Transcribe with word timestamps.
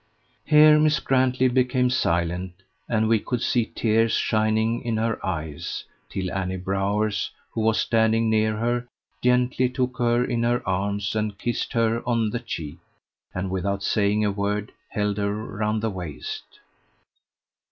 Here 0.45 0.79
Miss 0.79 0.99
Grantley 0.99 1.47
became 1.47 1.91
silent, 1.91 2.53
and 2.89 3.07
we 3.07 3.19
could 3.19 3.43
see 3.43 3.67
tears 3.67 4.13
shining 4.13 4.81
in 4.83 4.97
her 4.97 5.23
eyes, 5.23 5.83
till 6.09 6.31
Annie 6.33 6.57
Bowers, 6.57 7.29
who 7.51 7.61
was 7.61 7.79
standing 7.79 8.27
near 8.27 8.57
her, 8.57 8.87
gently 9.21 9.69
took 9.69 9.99
her 9.99 10.25
in 10.25 10.41
her 10.41 10.67
arms 10.67 11.15
and 11.15 11.37
kissed 11.37 11.73
her 11.73 12.01
on 12.09 12.31
the 12.31 12.39
cheek, 12.39 12.79
and 13.35 13.51
without 13.51 13.83
saying 13.83 14.25
a 14.25 14.31
word 14.31 14.71
held 14.89 15.19
her 15.19 15.35
round 15.45 15.83
the 15.83 15.91
waist. 15.91 16.61